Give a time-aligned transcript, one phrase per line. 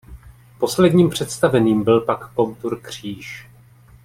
[0.59, 3.47] Posledním představeným byl pak komtur Kříž.